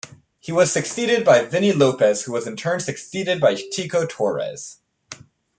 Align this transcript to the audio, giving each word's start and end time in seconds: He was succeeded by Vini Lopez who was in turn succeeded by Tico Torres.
He 0.39 0.51
was 0.51 0.71
succeeded 0.71 1.23
by 1.23 1.45
Vini 1.45 1.73
Lopez 1.73 2.23
who 2.23 2.31
was 2.31 2.47
in 2.47 2.55
turn 2.55 2.79
succeeded 2.79 3.39
by 3.39 3.53
Tico 3.53 4.07
Torres. 4.09 4.77